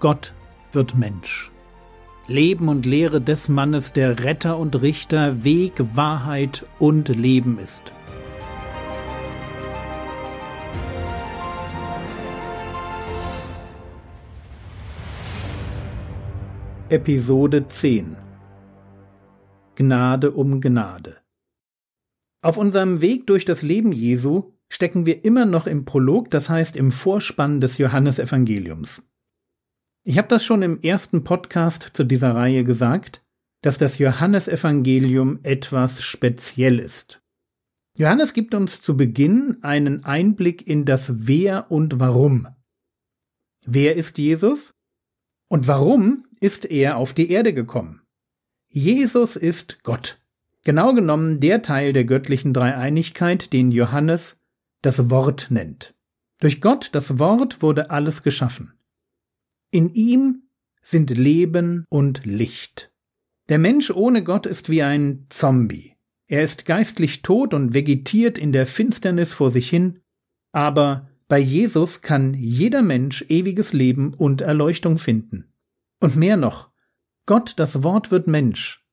Gott 0.00 0.34
wird 0.70 0.96
Mensch. 0.96 1.50
Leben 2.28 2.68
und 2.68 2.86
Lehre 2.86 3.20
des 3.20 3.48
Mannes, 3.48 3.92
der 3.94 4.22
Retter 4.22 4.56
und 4.58 4.80
Richter, 4.80 5.42
Weg, 5.42 5.72
Wahrheit 5.94 6.66
und 6.78 7.08
Leben 7.08 7.58
ist. 7.58 7.92
Episode 16.90 17.66
10 17.66 18.18
Gnade 19.74 20.30
um 20.30 20.60
Gnade 20.60 21.16
Auf 22.40 22.56
unserem 22.56 23.00
Weg 23.00 23.26
durch 23.26 23.44
das 23.44 23.62
Leben 23.62 23.90
Jesu 23.90 24.52
stecken 24.68 25.06
wir 25.06 25.24
immer 25.24 25.44
noch 25.44 25.66
im 25.66 25.84
Prolog, 25.84 26.30
das 26.30 26.48
heißt 26.48 26.76
im 26.76 26.92
Vorspann 26.92 27.60
des 27.60 27.78
Johannesevangeliums. 27.78 29.07
Ich 30.04 30.18
habe 30.18 30.28
das 30.28 30.44
schon 30.44 30.62
im 30.62 30.80
ersten 30.80 31.24
Podcast 31.24 31.90
zu 31.92 32.04
dieser 32.04 32.34
Reihe 32.34 32.64
gesagt, 32.64 33.22
dass 33.62 33.78
das 33.78 33.98
Johannesevangelium 33.98 35.40
etwas 35.42 36.02
speziell 36.02 36.78
ist. 36.78 37.20
Johannes 37.96 38.32
gibt 38.32 38.54
uns 38.54 38.80
zu 38.80 38.96
Beginn 38.96 39.58
einen 39.62 40.04
Einblick 40.04 40.66
in 40.66 40.84
das 40.84 41.26
Wer 41.26 41.70
und 41.70 41.98
Warum. 41.98 42.46
Wer 43.66 43.96
ist 43.96 44.18
Jesus? 44.18 44.72
Und 45.48 45.66
warum 45.66 46.26
ist 46.40 46.64
er 46.64 46.96
auf 46.96 47.12
die 47.12 47.30
Erde 47.30 47.52
gekommen? 47.52 48.02
Jesus 48.70 49.34
ist 49.34 49.82
Gott. 49.82 50.20
Genau 50.64 50.94
genommen 50.94 51.40
der 51.40 51.62
Teil 51.62 51.92
der 51.92 52.04
göttlichen 52.04 52.52
Dreieinigkeit, 52.52 53.52
den 53.52 53.72
Johannes 53.72 54.38
das 54.82 55.10
Wort 55.10 55.50
nennt. 55.50 55.94
Durch 56.40 56.60
Gott, 56.60 56.90
das 56.92 57.18
Wort, 57.18 57.62
wurde 57.62 57.90
alles 57.90 58.22
geschaffen. 58.22 58.77
In 59.70 59.92
ihm 59.94 60.44
sind 60.80 61.10
Leben 61.10 61.84
und 61.90 62.24
Licht. 62.24 62.90
Der 63.50 63.58
Mensch 63.58 63.90
ohne 63.90 64.24
Gott 64.24 64.46
ist 64.46 64.70
wie 64.70 64.82
ein 64.82 65.26
Zombie. 65.28 65.94
Er 66.26 66.42
ist 66.42 66.64
geistlich 66.64 67.20
tot 67.20 67.52
und 67.52 67.74
vegetiert 67.74 68.38
in 68.38 68.52
der 68.52 68.66
Finsternis 68.66 69.34
vor 69.34 69.50
sich 69.50 69.68
hin, 69.68 70.00
aber 70.52 71.08
bei 71.28 71.38
Jesus 71.38 72.00
kann 72.00 72.32
jeder 72.32 72.82
Mensch 72.82 73.26
ewiges 73.28 73.74
Leben 73.74 74.14
und 74.14 74.40
Erleuchtung 74.40 74.96
finden. 74.96 75.52
Und 76.00 76.16
mehr 76.16 76.38
noch, 76.38 76.70
Gott, 77.26 77.54
das 77.58 77.82
Wort 77.82 78.10
wird 78.10 78.26
Mensch. 78.26 78.86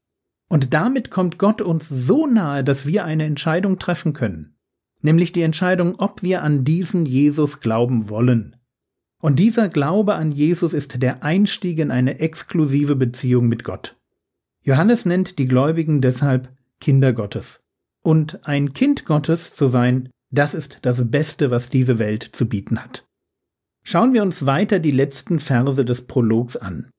Und 0.50 0.74
damit 0.74 1.10
kommt 1.10 1.38
Gott 1.38 1.62
uns 1.62 1.88
so 1.88 2.28
nahe, 2.28 2.66
dass 2.66 2.86
wir 2.86 3.06
eine 3.06 3.24
Entscheidung 3.24 3.80
treffen 3.80 4.12
können. 4.12 4.58
Nämlich 5.02 5.32
die 5.32 5.42
Entscheidung, 5.42 5.96
ob 6.00 6.22
wir 6.22 6.44
an 6.44 6.66
diesen 6.66 7.06
Jesus 7.06 7.62
glauben 7.62 8.10
wollen. 8.10 8.55
Und 9.26 9.38
dieser 9.38 9.70
Glaube 9.70 10.14
an 10.14 10.32
Jesus 10.32 10.76
ist 10.76 11.02
der 11.02 11.24
Einstieg 11.24 11.80
in 11.80 11.90
eine 11.90 12.20
exklusive 12.20 12.96
Beziehung 12.96 13.48
mit 13.48 13.64
Gott. 13.64 13.98
Johannes 14.62 15.08
nennt 15.08 15.40
die 15.40 15.48
Gläubigen 15.48 16.00
deshalb 16.00 16.54
Kinder 16.80 17.12
Gottes. 17.12 17.64
Und 18.04 18.48
ein 18.48 18.74
Kind 18.74 19.06
Gottes 19.06 19.56
zu 19.56 19.66
sein, 19.66 20.12
das 20.32 20.54
ist 20.54 20.78
das 20.84 21.10
Beste, 21.10 21.50
was 21.50 21.72
diese 21.72 21.98
Welt 21.98 22.22
zu 22.22 22.48
bieten 22.48 22.80
hat. 22.84 23.08
Schauen 23.84 24.14
wir 24.14 24.22
uns 24.22 24.46
weiter 24.46 24.78
die 24.78 24.92
letzten 24.92 25.40
Verse 25.40 25.84
des 25.84 26.06
Prologs 26.06 26.56
an. 26.56 26.92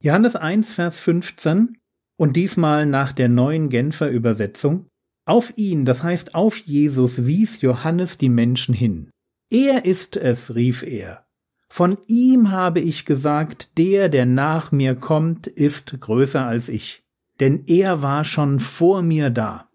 Johannes 0.00 0.36
1, 0.36 0.74
Vers 0.74 1.00
15 1.00 1.76
und 2.16 2.36
diesmal 2.36 2.86
nach 2.86 3.10
der 3.10 3.28
neuen 3.28 3.68
Genfer 3.68 4.08
Übersetzung. 4.10 4.86
Auf 5.26 5.54
ihn, 5.56 5.84
das 5.84 6.04
heißt 6.04 6.36
auf 6.36 6.56
Jesus, 6.56 7.26
wies 7.26 7.62
Johannes 7.62 8.16
die 8.16 8.28
Menschen 8.28 8.76
hin. 8.76 9.10
Er 9.50 9.86
ist 9.86 10.16
es, 10.16 10.54
rief 10.54 10.84
er, 10.84 11.24
von 11.68 11.98
ihm 12.06 12.50
habe 12.50 12.80
ich 12.80 13.04
gesagt, 13.04 13.78
der, 13.78 14.08
der 14.08 14.26
nach 14.26 14.72
mir 14.72 14.94
kommt, 14.94 15.46
ist 15.46 16.00
größer 16.00 16.46
als 16.46 16.68
ich, 16.68 17.04
denn 17.40 17.64
er 17.66 18.02
war 18.02 18.24
schon 18.24 18.58
vor 18.58 19.02
mir 19.02 19.30
da. 19.30 19.68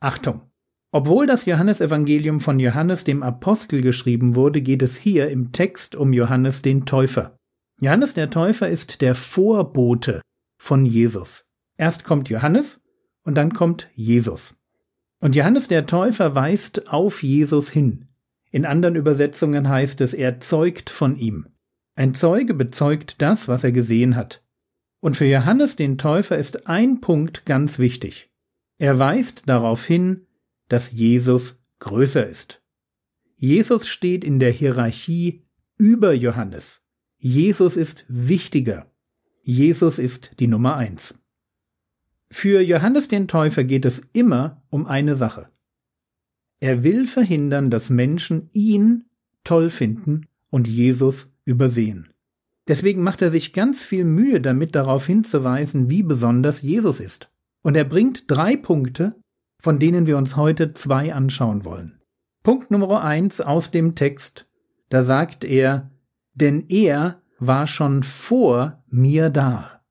Achtung! 0.00 0.42
Obwohl 0.90 1.26
das 1.26 1.44
Johannesevangelium 1.44 2.40
von 2.40 2.58
Johannes 2.58 3.04
dem 3.04 3.22
Apostel 3.22 3.82
geschrieben 3.82 4.36
wurde, 4.36 4.62
geht 4.62 4.82
es 4.82 4.96
hier 4.96 5.28
im 5.28 5.52
Text 5.52 5.94
um 5.96 6.14
Johannes 6.14 6.62
den 6.62 6.86
Täufer. 6.86 7.36
Johannes 7.80 8.14
der 8.14 8.30
Täufer 8.30 8.68
ist 8.68 9.02
der 9.02 9.14
Vorbote 9.14 10.22
von 10.58 10.86
Jesus. 10.86 11.44
Erst 11.76 12.04
kommt 12.04 12.30
Johannes 12.30 12.80
und 13.22 13.34
dann 13.34 13.52
kommt 13.52 13.88
Jesus. 13.94 14.56
Und 15.20 15.36
Johannes 15.36 15.68
der 15.68 15.84
Täufer 15.86 16.34
weist 16.34 16.88
auf 16.88 17.22
Jesus 17.22 17.70
hin. 17.70 18.07
In 18.50 18.64
anderen 18.64 18.96
Übersetzungen 18.96 19.68
heißt 19.68 20.00
es, 20.00 20.14
er 20.14 20.40
zeugt 20.40 20.90
von 20.90 21.16
ihm. 21.16 21.46
Ein 21.94 22.14
Zeuge 22.14 22.54
bezeugt 22.54 23.20
das, 23.20 23.48
was 23.48 23.64
er 23.64 23.72
gesehen 23.72 24.16
hat. 24.16 24.42
Und 25.00 25.16
für 25.16 25.26
Johannes 25.26 25.76
den 25.76 25.98
Täufer 25.98 26.38
ist 26.38 26.66
ein 26.66 27.00
Punkt 27.00 27.44
ganz 27.44 27.78
wichtig. 27.78 28.30
Er 28.78 28.98
weist 28.98 29.48
darauf 29.48 29.84
hin, 29.84 30.26
dass 30.68 30.92
Jesus 30.92 31.62
größer 31.80 32.26
ist. 32.26 32.62
Jesus 33.36 33.88
steht 33.88 34.24
in 34.24 34.38
der 34.38 34.50
Hierarchie 34.50 35.44
über 35.76 36.12
Johannes. 36.12 36.82
Jesus 37.16 37.76
ist 37.76 38.04
wichtiger. 38.08 38.90
Jesus 39.42 39.98
ist 39.98 40.32
die 40.40 40.46
Nummer 40.46 40.76
eins. 40.76 41.20
Für 42.30 42.60
Johannes 42.60 43.08
den 43.08 43.26
Täufer 43.26 43.64
geht 43.64 43.84
es 43.84 44.02
immer 44.12 44.62
um 44.70 44.86
eine 44.86 45.14
Sache. 45.14 45.50
Er 46.60 46.82
will 46.82 47.06
verhindern, 47.06 47.70
dass 47.70 47.90
Menschen 47.90 48.48
ihn 48.52 49.04
toll 49.44 49.70
finden 49.70 50.26
und 50.50 50.66
Jesus 50.66 51.32
übersehen. 51.44 52.12
Deswegen 52.66 53.02
macht 53.02 53.22
er 53.22 53.30
sich 53.30 53.52
ganz 53.52 53.82
viel 53.82 54.04
Mühe 54.04 54.40
damit, 54.40 54.74
darauf 54.74 55.06
hinzuweisen, 55.06 55.88
wie 55.88 56.02
besonders 56.02 56.60
Jesus 56.60 57.00
ist. 57.00 57.30
Und 57.62 57.76
er 57.76 57.84
bringt 57.84 58.24
drei 58.30 58.56
Punkte, 58.56 59.14
von 59.58 59.78
denen 59.78 60.06
wir 60.06 60.18
uns 60.18 60.36
heute 60.36 60.72
zwei 60.72 61.14
anschauen 61.14 61.64
wollen. 61.64 62.00
Punkt 62.42 62.70
Nummer 62.70 63.02
eins 63.02 63.40
aus 63.40 63.70
dem 63.70 63.94
Text, 63.94 64.46
da 64.90 65.02
sagt 65.02 65.44
er, 65.44 65.90
denn 66.34 66.66
er 66.68 67.20
war 67.38 67.66
schon 67.66 68.02
vor 68.02 68.84
mir 68.88 69.30
da. 69.30 69.82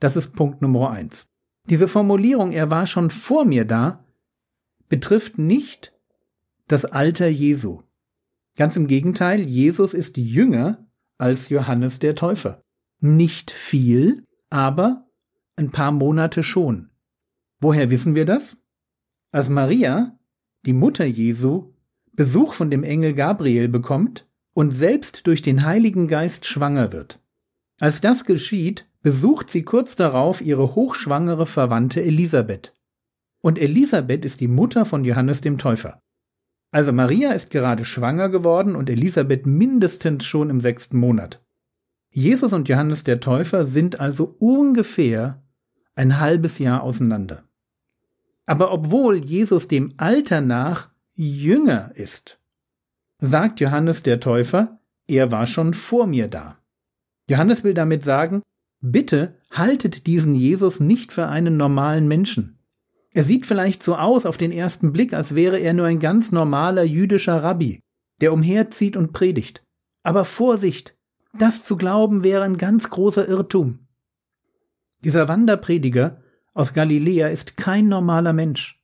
Das 0.00 0.16
ist 0.16 0.32
Punkt 0.32 0.62
Nummer 0.62 0.90
eins. 0.90 1.28
Diese 1.68 1.86
Formulierung, 1.86 2.52
er 2.52 2.70
war 2.70 2.86
schon 2.86 3.10
vor 3.10 3.44
mir 3.44 3.64
da, 3.64 4.04
betrifft 4.88 5.38
nicht 5.38 5.92
das 6.72 6.86
Alter 6.86 7.28
Jesu. 7.28 7.82
Ganz 8.56 8.76
im 8.76 8.86
Gegenteil, 8.86 9.42
Jesus 9.42 9.92
ist 9.92 10.16
jünger 10.16 10.86
als 11.18 11.50
Johannes 11.50 11.98
der 11.98 12.14
Täufer. 12.14 12.64
Nicht 12.98 13.50
viel, 13.50 14.24
aber 14.48 15.06
ein 15.54 15.70
paar 15.70 15.92
Monate 15.92 16.42
schon. 16.42 16.88
Woher 17.60 17.90
wissen 17.90 18.14
wir 18.14 18.24
das? 18.24 18.56
Als 19.32 19.50
Maria, 19.50 20.18
die 20.64 20.72
Mutter 20.72 21.04
Jesu, 21.04 21.74
Besuch 22.12 22.54
von 22.54 22.70
dem 22.70 22.84
Engel 22.84 23.12
Gabriel 23.12 23.68
bekommt 23.68 24.26
und 24.54 24.70
selbst 24.70 25.26
durch 25.26 25.42
den 25.42 25.66
Heiligen 25.66 26.08
Geist 26.08 26.46
schwanger 26.46 26.90
wird. 26.90 27.20
Als 27.80 28.00
das 28.00 28.24
geschieht, 28.24 28.88
besucht 29.02 29.50
sie 29.50 29.62
kurz 29.62 29.94
darauf 29.94 30.40
ihre 30.40 30.74
hochschwangere 30.74 31.44
Verwandte 31.44 32.02
Elisabeth. 32.02 32.74
Und 33.42 33.58
Elisabeth 33.58 34.24
ist 34.24 34.40
die 34.40 34.48
Mutter 34.48 34.86
von 34.86 35.04
Johannes 35.04 35.42
dem 35.42 35.58
Täufer. 35.58 36.02
Also 36.72 36.92
Maria 36.92 37.32
ist 37.32 37.50
gerade 37.50 37.84
schwanger 37.84 38.30
geworden 38.30 38.74
und 38.74 38.88
Elisabeth 38.88 39.46
mindestens 39.46 40.24
schon 40.24 40.48
im 40.50 40.58
sechsten 40.58 40.96
Monat. 40.96 41.40
Jesus 42.10 42.52
und 42.52 42.68
Johannes 42.68 43.04
der 43.04 43.20
Täufer 43.20 43.64
sind 43.64 44.00
also 44.00 44.34
ungefähr 44.38 45.42
ein 45.94 46.18
halbes 46.18 46.58
Jahr 46.58 46.82
auseinander. 46.82 47.44
Aber 48.46 48.72
obwohl 48.72 49.24
Jesus 49.24 49.68
dem 49.68 49.92
Alter 49.98 50.40
nach 50.40 50.90
jünger 51.14 51.92
ist, 51.94 52.40
sagt 53.18 53.60
Johannes 53.60 54.02
der 54.02 54.18
Täufer, 54.18 54.80
er 55.06 55.30
war 55.30 55.46
schon 55.46 55.74
vor 55.74 56.06
mir 56.06 56.28
da. 56.28 56.58
Johannes 57.28 57.64
will 57.64 57.74
damit 57.74 58.02
sagen, 58.02 58.42
bitte 58.80 59.36
haltet 59.50 60.06
diesen 60.06 60.34
Jesus 60.34 60.80
nicht 60.80 61.12
für 61.12 61.28
einen 61.28 61.56
normalen 61.58 62.08
Menschen. 62.08 62.58
Er 63.12 63.24
sieht 63.24 63.46
vielleicht 63.46 63.82
so 63.82 63.96
aus 63.96 64.24
auf 64.24 64.38
den 64.38 64.52
ersten 64.52 64.92
Blick, 64.92 65.12
als 65.12 65.34
wäre 65.34 65.58
er 65.58 65.74
nur 65.74 65.86
ein 65.86 65.98
ganz 65.98 66.32
normaler 66.32 66.84
jüdischer 66.84 67.42
Rabbi, 67.42 67.80
der 68.20 68.32
umherzieht 68.32 68.96
und 68.96 69.12
predigt. 69.12 69.62
Aber 70.02 70.24
Vorsicht, 70.24 70.96
das 71.38 71.64
zu 71.64 71.76
glauben 71.76 72.24
wäre 72.24 72.42
ein 72.42 72.56
ganz 72.56 72.88
großer 72.90 73.28
Irrtum. 73.28 73.86
Dieser 75.04 75.28
Wanderprediger 75.28 76.22
aus 76.54 76.74
Galiläa 76.74 77.28
ist 77.28 77.56
kein 77.56 77.88
normaler 77.88 78.32
Mensch. 78.32 78.82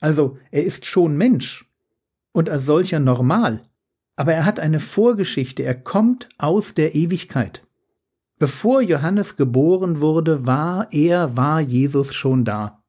Also, 0.00 0.38
er 0.50 0.64
ist 0.64 0.86
schon 0.86 1.16
Mensch 1.16 1.70
und 2.32 2.48
als 2.48 2.64
solcher 2.64 3.00
normal, 3.00 3.62
aber 4.16 4.32
er 4.32 4.44
hat 4.46 4.60
eine 4.60 4.80
Vorgeschichte, 4.80 5.62
er 5.62 5.74
kommt 5.74 6.28
aus 6.38 6.74
der 6.74 6.94
Ewigkeit. 6.94 7.66
Bevor 8.38 8.80
Johannes 8.80 9.36
geboren 9.36 10.00
wurde, 10.00 10.46
war 10.46 10.88
er, 10.92 11.36
war 11.36 11.60
Jesus 11.60 12.14
schon 12.14 12.44
da. 12.44 12.79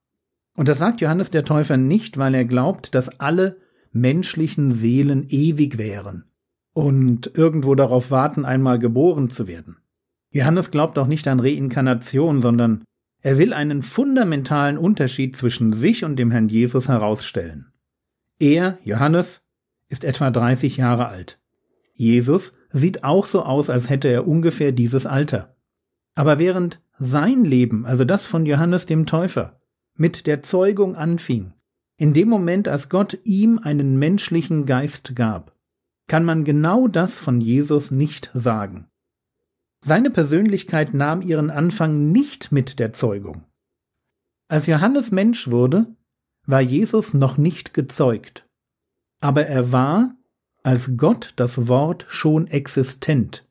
Und 0.56 0.68
das 0.68 0.80
sagt 0.80 1.02
Johannes 1.02 1.32
der 1.32 1.46
Täufer 1.46 1.78
nicht, 1.78 2.18
weil 2.18 2.36
er 2.36 2.46
glaubt, 2.46 2.94
dass 2.96 3.20
alle 3.20 3.58
menschlichen 3.92 4.72
Seelen 4.72 5.26
ewig 5.30 5.78
wären 5.78 6.26
und 6.74 7.32
irgendwo 7.36 7.76
darauf 7.76 8.12
warten, 8.12 8.46
einmal 8.46 8.80
geboren 8.80 9.30
zu 9.30 9.48
werden. 9.48 9.78
Johannes 10.32 10.72
glaubt 10.72 10.98
auch 10.98 11.08
nicht 11.08 11.28
an 11.28 11.40
Reinkarnation, 11.40 12.42
sondern 12.42 12.84
er 13.22 13.38
will 13.38 13.54
einen 13.54 13.82
fundamentalen 13.82 14.78
Unterschied 14.78 15.36
zwischen 15.36 15.74
sich 15.74 16.04
und 16.04 16.16
dem 16.18 16.32
Herrn 16.32 16.48
Jesus 16.48 16.88
herausstellen. 16.88 17.72
Er, 18.40 18.80
Johannes, 18.84 19.46
ist 19.90 20.06
etwa 20.06 20.32
30 20.32 20.78
Jahre 20.78 21.08
alt. 21.08 21.40
Jesus 21.94 22.54
sieht 22.70 23.04
auch 23.04 23.26
so 23.26 23.44
aus, 23.44 23.70
als 23.70 23.90
hätte 23.90 24.08
er 24.08 24.28
ungefähr 24.28 24.72
dieses 24.72 25.06
Alter. 25.06 25.56
Aber 26.16 26.40
während 26.40 26.82
sein 26.98 27.44
Leben, 27.44 27.86
also 27.86 28.06
das 28.06 28.26
von 28.26 28.46
Johannes 28.46 28.86
dem 28.86 29.06
Täufer, 29.06 29.60
mit 29.98 30.28
der 30.28 30.42
Zeugung 30.42 30.96
anfing, 30.96 31.54
in 31.98 32.14
dem 32.14 32.30
Moment, 32.30 32.68
als 32.68 32.90
Gott 32.90 33.20
ihm 33.26 33.60
einen 33.60 34.00
menschlichen 34.00 34.66
Geist 34.66 35.16
gab, 35.16 35.56
kann 36.08 36.26
man 36.26 36.44
genau 36.44 36.88
das 36.88 37.20
von 37.20 37.42
Jesus 37.42 37.92
nicht 37.92 38.32
sagen. 38.34 38.88
Seine 39.84 40.12
Persönlichkeit 40.12 40.94
nahm 40.94 41.22
ihren 41.22 41.50
Anfang 41.50 42.12
nicht 42.12 42.52
mit 42.52 42.80
der 42.80 42.94
Zeugung. 42.94 43.46
Als 44.48 44.66
Johannes 44.66 45.12
Mensch 45.12 45.50
wurde, 45.50 45.96
war 46.46 46.62
Jesus 46.62 47.14
noch 47.14 47.38
nicht 47.38 47.74
gezeugt, 47.74 48.48
aber 49.22 49.46
er 49.46 49.72
war 49.72 50.16
als 50.64 50.98
Gott 50.98 51.34
das 51.36 51.68
Wort 51.68 52.06
schon 52.10 52.48
existent. 52.48 53.48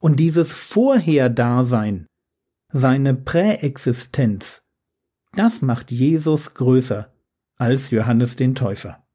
Und 0.00 0.18
dieses 0.18 0.52
Vorherdasein, 0.52 2.06
seine 2.72 3.14
Präexistenz, 3.14 4.62
das 5.32 5.62
macht 5.62 5.90
Jesus 5.90 6.54
größer 6.54 7.12
als 7.56 7.90
Johannes 7.90 8.36
den 8.36 8.54
Täufer. 8.54 9.06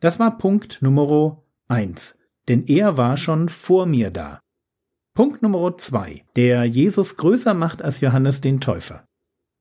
Das 0.00 0.18
war 0.18 0.38
Punkt 0.38 0.80
Nummer 0.80 1.42
eins, 1.68 2.18
denn 2.48 2.66
er 2.66 2.96
war 2.96 3.16
schon 3.16 3.48
vor 3.48 3.86
mir 3.86 4.10
da. 4.10 4.40
Punkt 5.14 5.42
Nummer 5.42 5.76
zwei, 5.76 6.24
der 6.36 6.64
Jesus 6.64 7.16
größer 7.16 7.54
macht 7.54 7.82
als 7.82 8.00
Johannes 8.00 8.40
den 8.40 8.60
Täufer. 8.60 9.04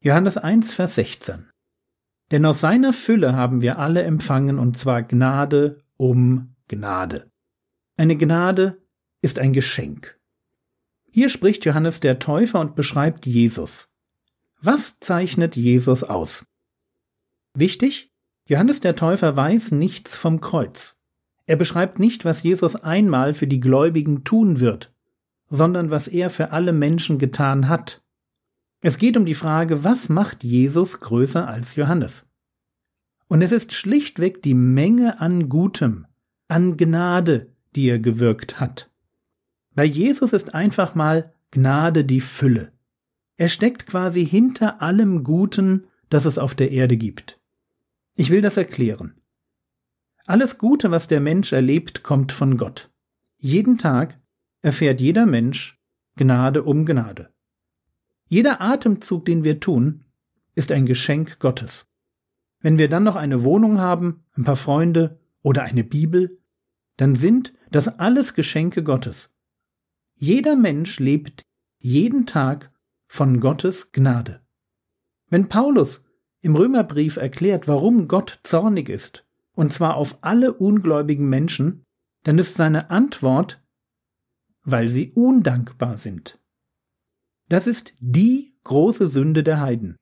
Johannes 0.03 0.38
1, 0.38 0.74
Vers 0.74 0.95
16. 0.95 1.50
Denn 2.31 2.45
aus 2.45 2.62
seiner 2.62 2.94
Fülle 2.94 3.33
haben 3.33 3.62
wir 3.62 3.79
alle 3.79 4.03
empfangen, 4.03 4.59
und 4.59 4.77
zwar 4.77 5.01
Gnade 5.01 5.83
um 5.95 6.56
Gnade. 6.68 7.31
Eine 7.97 8.15
Gnade 8.15 8.77
ist 9.21 9.39
ein 9.39 9.53
Geschenk. 9.53 10.19
Hier 11.12 11.29
spricht 11.29 11.65
Johannes 11.65 12.00
der 12.00 12.19
Täufer 12.19 12.59
und 12.59 12.75
beschreibt 12.75 13.25
Jesus. 13.25 13.89
Was 14.67 14.99
zeichnet 14.99 15.55
Jesus 15.55 16.03
aus? 16.03 16.45
Wichtig, 17.53 18.11
Johannes 18.49 18.81
der 18.81 18.97
Täufer 18.97 19.37
weiß 19.37 19.71
nichts 19.71 20.17
vom 20.17 20.41
Kreuz. 20.41 20.99
Er 21.45 21.55
beschreibt 21.55 21.99
nicht, 21.99 22.25
was 22.25 22.43
Jesus 22.43 22.75
einmal 22.75 23.33
für 23.33 23.47
die 23.47 23.61
Gläubigen 23.61 24.25
tun 24.25 24.59
wird, 24.59 24.93
sondern 25.45 25.89
was 25.89 26.09
er 26.09 26.29
für 26.29 26.51
alle 26.51 26.73
Menschen 26.73 27.17
getan 27.17 27.69
hat. 27.69 28.01
Es 28.81 28.97
geht 28.97 29.15
um 29.15 29.25
die 29.25 29.35
Frage, 29.35 29.85
was 29.85 30.09
macht 30.09 30.43
Jesus 30.43 30.99
größer 30.99 31.47
als 31.47 31.77
Johannes? 31.77 32.29
Und 33.29 33.41
es 33.41 33.53
ist 33.53 33.71
schlichtweg 33.71 34.41
die 34.41 34.53
Menge 34.53 35.21
an 35.21 35.47
Gutem, 35.47 36.07
an 36.49 36.75
Gnade, 36.75 37.53
die 37.77 37.87
er 37.87 37.99
gewirkt 37.99 38.59
hat. 38.59 38.91
Bei 39.73 39.85
Jesus 39.85 40.33
ist 40.33 40.53
einfach 40.53 40.93
mal 40.93 41.33
Gnade 41.51 42.03
die 42.03 42.19
Fülle. 42.19 42.73
Er 43.38 43.48
steckt 43.48 43.86
quasi 43.86 44.25
hinter 44.25 44.81
allem 44.81 45.24
Guten, 45.24 45.88
das 46.10 46.25
es 46.25 46.38
auf 46.39 46.56
der 46.56 46.72
Erde 46.72 46.98
gibt. 46.98 47.39
Ich 48.16 48.31
will 48.31 48.42
das 48.42 48.57
erklären. 48.57 49.22
Alles 50.25 50.57
Gute, 50.57 50.92
was 50.92 51.07
der 51.07 51.22
Mensch 51.22 51.54
erlebt, 51.54 52.04
kommt 52.04 52.31
von 52.31 52.57
Gott. 52.57 52.89
Jeden 53.38 53.78
Tag 53.78 54.19
erfährt 54.62 55.00
jeder 55.00 55.25
Mensch 55.25 55.80
Gnade 56.16 56.63
um 56.63 56.86
Gnade. 56.86 57.31
Jeder 58.28 58.60
Atemzug, 58.60 59.25
den 59.25 59.44
wir 59.44 59.60
tun, 59.60 60.04
ist 60.56 60.72
ein 60.72 60.88
Geschenk 60.88 61.39
Gottes. 61.39 61.88
Wenn 62.60 62.80
wir 62.80 62.89
dann 62.89 63.04
noch 63.04 63.16
eine 63.16 63.44
Wohnung 63.44 63.78
haben, 63.78 64.25
ein 64.34 64.44
paar 64.44 64.56
Freunde 64.56 65.19
oder 65.44 65.63
eine 65.63 65.84
Bibel, 65.84 66.42
dann 66.98 67.16
sind 67.16 67.54
das 67.69 67.88
alles 67.88 68.34
Geschenke 68.34 68.84
Gottes. 68.84 69.36
Jeder 70.16 70.56
Mensch 70.56 71.00
lebt 71.00 71.44
jeden 71.78 72.25
Tag 72.25 72.74
von 73.07 73.39
Gottes 73.39 73.92
Gnade. 73.92 74.42
Wenn 75.30 75.50
Paulus 75.50 76.04
im 76.42 76.56
Römerbrief 76.56 77.18
erklärt, 77.18 77.68
warum 77.68 78.07
Gott 78.07 78.39
zornig 78.44 78.89
ist, 78.89 79.25
und 79.54 79.74
zwar 79.74 79.95
auf 79.95 80.19
alle 80.21 80.54
ungläubigen 80.54 81.27
Menschen, 81.27 81.83
dann 82.24 82.39
ist 82.39 82.56
seine 82.56 82.89
Antwort, 82.89 83.62
weil 84.63 84.89
sie 84.89 85.12
undankbar 85.13 85.98
sind. 85.98 86.39
Das 87.50 87.68
ist 87.68 87.94
die 88.00 88.57
große 88.63 89.07
Sünde 89.07 89.44
der 89.44 89.62
Heiden. 89.62 89.95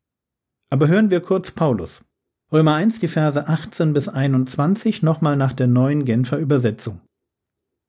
Aber 0.70 0.88
hören 0.88 1.12
wir 1.12 1.22
kurz 1.22 1.52
Paulus. 1.52 2.04
Römer 2.52 2.76
1, 2.76 3.00
die 3.00 3.08
Verse 3.08 3.48
18 3.48 3.94
bis 3.94 4.10
21 4.10 5.04
nochmal 5.04 5.36
nach 5.36 5.54
der 5.54 5.68
neuen 5.68 6.06
Genfer 6.06 6.38
Übersetzung. 6.38 7.02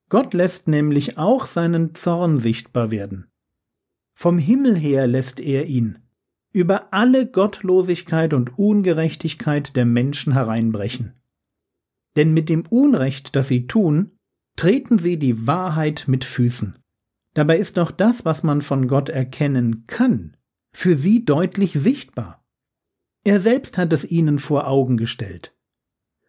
Gott 0.09 0.33
lässt 0.33 0.67
nämlich 0.67 1.17
auch 1.17 1.45
seinen 1.45 1.95
Zorn 1.95 2.37
sichtbar 2.37 2.91
werden. 2.91 3.29
Vom 4.19 4.39
Himmel 4.39 4.75
her 4.75 5.05
lässt 5.05 5.39
er 5.39 5.67
ihn 5.67 5.99
über 6.51 6.91
alle 6.91 7.29
Gottlosigkeit 7.29 8.33
und 8.33 8.57
Ungerechtigkeit 8.57 9.75
der 9.75 9.85
Menschen 9.85 10.33
hereinbrechen. 10.33 11.21
Denn 12.15 12.33
mit 12.33 12.49
dem 12.49 12.65
Unrecht, 12.65 13.35
das 13.35 13.47
sie 13.47 13.67
tun, 13.67 14.15
treten 14.55 14.97
sie 14.97 15.19
die 15.19 15.45
Wahrheit 15.45 16.05
mit 16.07 16.25
Füßen. 16.25 16.79
Dabei 17.35 17.59
ist 17.59 17.77
doch 17.77 17.91
das, 17.91 18.25
was 18.25 18.41
man 18.41 18.63
von 18.63 18.87
Gott 18.87 19.09
erkennen 19.09 19.83
kann, 19.85 20.35
für 20.73 20.95
sie 20.95 21.23
deutlich 21.23 21.73
sichtbar. 21.73 22.43
Er 23.23 23.39
selbst 23.39 23.77
hat 23.77 23.93
es 23.93 24.03
ihnen 24.03 24.39
vor 24.39 24.67
Augen 24.67 24.97
gestellt. 24.97 25.55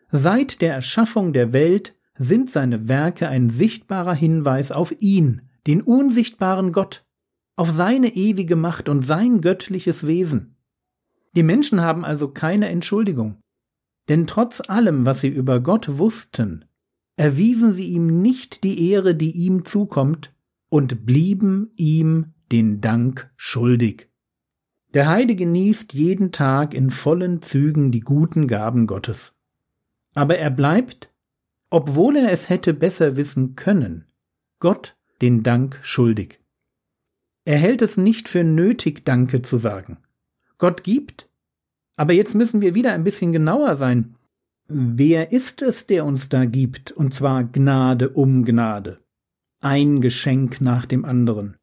Seit 0.08 0.60
der 0.60 0.74
Erschaffung 0.74 1.32
der 1.32 1.54
Welt 1.54 1.96
sind 2.12 2.50
seine 2.50 2.86
Werke 2.86 3.28
ein 3.28 3.48
sichtbarer 3.48 4.14
Hinweis 4.14 4.72
auf 4.72 4.94
ihn, 5.00 5.48
den 5.66 5.80
unsichtbaren 5.80 6.72
Gott, 6.72 7.07
auf 7.58 7.70
seine 7.70 8.14
ewige 8.14 8.54
Macht 8.54 8.88
und 8.88 9.02
sein 9.02 9.40
göttliches 9.40 10.06
Wesen. 10.06 10.56
Die 11.34 11.42
Menschen 11.42 11.80
haben 11.80 12.04
also 12.04 12.28
keine 12.28 12.68
Entschuldigung. 12.68 13.40
Denn 14.08 14.28
trotz 14.28 14.68
allem, 14.68 15.06
was 15.06 15.22
sie 15.22 15.28
über 15.28 15.58
Gott 15.58 15.98
wussten, 15.98 16.66
erwiesen 17.16 17.72
sie 17.72 17.86
ihm 17.88 18.22
nicht 18.22 18.62
die 18.62 18.90
Ehre, 18.90 19.16
die 19.16 19.32
ihm 19.32 19.64
zukommt, 19.64 20.32
und 20.70 21.04
blieben 21.04 21.72
ihm 21.76 22.32
den 22.52 22.80
Dank 22.80 23.28
schuldig. 23.36 24.08
Der 24.94 25.08
Heide 25.08 25.34
genießt 25.34 25.94
jeden 25.94 26.30
Tag 26.30 26.74
in 26.74 26.90
vollen 26.90 27.42
Zügen 27.42 27.90
die 27.90 28.00
guten 28.00 28.46
Gaben 28.46 28.86
Gottes. 28.86 29.36
Aber 30.14 30.38
er 30.38 30.50
bleibt, 30.50 31.12
obwohl 31.70 32.16
er 32.18 32.30
es 32.30 32.48
hätte 32.48 32.72
besser 32.72 33.16
wissen 33.16 33.56
können, 33.56 34.06
Gott 34.60 34.96
den 35.20 35.42
Dank 35.42 35.80
schuldig. 35.82 36.38
Er 37.48 37.56
hält 37.56 37.80
es 37.80 37.96
nicht 37.96 38.28
für 38.28 38.44
nötig, 38.44 39.06
Danke 39.06 39.40
zu 39.40 39.56
sagen. 39.56 39.96
Gott 40.58 40.84
gibt. 40.84 41.30
Aber 41.96 42.12
jetzt 42.12 42.34
müssen 42.34 42.60
wir 42.60 42.74
wieder 42.74 42.92
ein 42.92 43.04
bisschen 43.04 43.32
genauer 43.32 43.74
sein. 43.74 44.16
Wer 44.66 45.32
ist 45.32 45.62
es, 45.62 45.86
der 45.86 46.04
uns 46.04 46.28
da 46.28 46.44
gibt, 46.44 46.92
und 46.92 47.14
zwar 47.14 47.44
Gnade 47.44 48.10
um 48.10 48.44
Gnade? 48.44 48.98
Ein 49.62 50.02
Geschenk 50.02 50.60
nach 50.60 50.84
dem 50.84 51.06
anderen. 51.06 51.56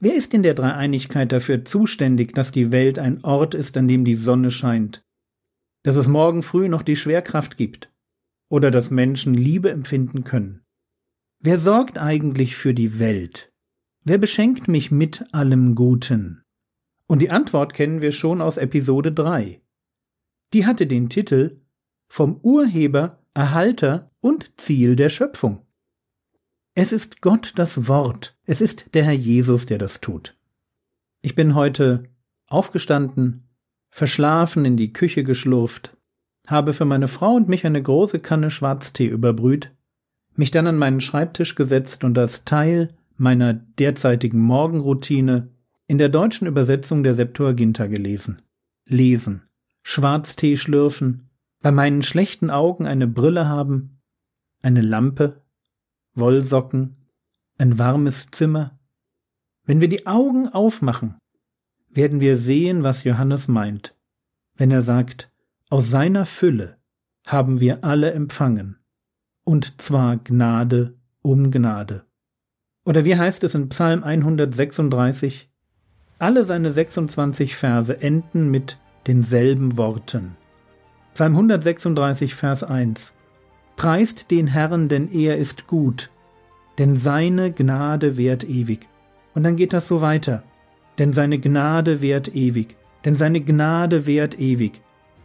Wer 0.00 0.16
ist 0.16 0.34
in 0.34 0.42
der 0.42 0.54
Dreieinigkeit 0.54 1.30
dafür 1.30 1.64
zuständig, 1.64 2.32
dass 2.32 2.50
die 2.50 2.72
Welt 2.72 2.98
ein 2.98 3.22
Ort 3.22 3.54
ist, 3.54 3.76
an 3.76 3.86
dem 3.86 4.04
die 4.04 4.16
Sonne 4.16 4.50
scheint? 4.50 5.04
Dass 5.84 5.94
es 5.94 6.08
morgen 6.08 6.42
früh 6.42 6.68
noch 6.68 6.82
die 6.82 6.96
Schwerkraft 6.96 7.56
gibt? 7.56 7.92
Oder 8.48 8.72
dass 8.72 8.90
Menschen 8.90 9.34
Liebe 9.34 9.70
empfinden 9.70 10.24
können? 10.24 10.64
Wer 11.38 11.56
sorgt 11.56 11.98
eigentlich 11.98 12.56
für 12.56 12.74
die 12.74 12.98
Welt? 12.98 13.49
Wer 14.02 14.16
beschenkt 14.16 14.66
mich 14.66 14.90
mit 14.90 15.34
allem 15.34 15.74
Guten? 15.74 16.42
Und 17.06 17.20
die 17.20 17.30
Antwort 17.30 17.74
kennen 17.74 18.00
wir 18.00 18.12
schon 18.12 18.40
aus 18.40 18.56
Episode 18.56 19.12
3. 19.12 19.60
Die 20.54 20.64
hatte 20.64 20.86
den 20.86 21.10
Titel 21.10 21.56
Vom 22.08 22.40
Urheber, 22.40 23.18
Erhalter 23.34 24.10
und 24.20 24.58
Ziel 24.58 24.96
der 24.96 25.10
Schöpfung. 25.10 25.66
Es 26.74 26.92
ist 26.94 27.20
Gott 27.20 27.52
das 27.56 27.88
Wort. 27.88 28.38
Es 28.46 28.62
ist 28.62 28.94
der 28.94 29.04
Herr 29.04 29.12
Jesus, 29.12 29.66
der 29.66 29.76
das 29.76 30.00
tut. 30.00 30.34
Ich 31.20 31.34
bin 31.34 31.54
heute 31.54 32.04
aufgestanden, 32.48 33.50
verschlafen 33.90 34.64
in 34.64 34.78
die 34.78 34.94
Küche 34.94 35.24
geschlurft, 35.24 35.94
habe 36.48 36.72
für 36.72 36.86
meine 36.86 37.08
Frau 37.08 37.34
und 37.34 37.50
mich 37.50 37.66
eine 37.66 37.82
große 37.82 38.20
Kanne 38.20 38.50
Schwarztee 38.50 39.06
überbrüht, 39.06 39.72
mich 40.36 40.50
dann 40.50 40.66
an 40.66 40.78
meinen 40.78 41.00
Schreibtisch 41.00 41.54
gesetzt 41.54 42.02
und 42.02 42.14
das 42.14 42.46
Teil 42.46 42.94
meiner 43.20 43.52
derzeitigen 43.52 44.40
Morgenroutine 44.40 45.50
in 45.86 45.98
der 45.98 46.08
deutschen 46.08 46.46
Übersetzung 46.46 47.02
der 47.02 47.12
Septuaginta 47.12 47.86
gelesen. 47.86 48.40
Lesen, 48.86 49.42
Schwarztee 49.82 50.56
schlürfen, 50.56 51.28
bei 51.60 51.70
meinen 51.70 52.02
schlechten 52.02 52.48
Augen 52.50 52.86
eine 52.86 53.06
Brille 53.06 53.46
haben, 53.46 54.00
eine 54.62 54.80
Lampe 54.80 55.42
Wollsocken, 56.14 56.96
ein 57.58 57.78
warmes 57.78 58.28
Zimmer. 58.30 58.78
Wenn 59.64 59.82
wir 59.82 59.88
die 59.88 60.06
Augen 60.06 60.48
aufmachen, 60.48 61.18
werden 61.90 62.22
wir 62.22 62.38
sehen, 62.38 62.84
was 62.84 63.04
Johannes 63.04 63.48
meint, 63.48 63.94
wenn 64.56 64.70
er 64.70 64.80
sagt, 64.80 65.30
aus 65.68 65.90
seiner 65.90 66.24
Fülle 66.24 66.78
haben 67.26 67.60
wir 67.60 67.84
alle 67.84 68.12
empfangen, 68.12 68.78
und 69.44 69.78
zwar 69.82 70.16
Gnade 70.16 70.98
um 71.20 71.50
Gnade. 71.50 72.06
Oder 72.84 73.04
wie 73.04 73.16
heißt 73.16 73.44
es 73.44 73.54
in 73.54 73.68
Psalm 73.68 74.02
136? 74.02 75.50
Alle 76.18 76.44
seine 76.44 76.70
26 76.70 77.54
Verse 77.56 78.00
enden 78.00 78.50
mit 78.50 78.78
denselben 79.06 79.76
Worten. 79.76 80.36
Psalm 81.14 81.32
136, 81.32 82.34
Vers 82.34 82.64
1. 82.64 83.14
Preist 83.76 84.30
den 84.30 84.46
Herrn, 84.46 84.88
denn 84.88 85.10
er 85.12 85.36
ist 85.38 85.66
gut, 85.66 86.10
denn 86.78 86.96
seine 86.96 87.52
Gnade 87.52 88.16
währt 88.16 88.44
ewig. 88.44 88.88
Und 89.34 89.42
dann 89.42 89.56
geht 89.56 89.72
das 89.72 89.86
so 89.86 90.00
weiter. 90.00 90.42
Denn 90.98 91.12
seine 91.12 91.38
Gnade 91.38 92.02
währt 92.02 92.34
ewig, 92.34 92.76
denn 93.04 93.16
seine 93.16 93.40
Gnade 93.40 94.06
währt 94.06 94.38
ewig, 94.38 94.82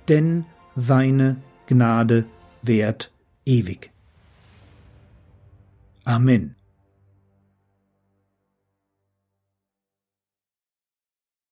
denn 0.07 0.45
seine 0.75 1.37
Gnade 1.67 2.25
währt 2.61 3.11
ewig. 3.45 3.91
Amen. 6.05 6.55